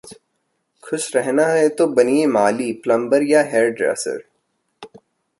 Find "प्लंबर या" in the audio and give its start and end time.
2.73-3.43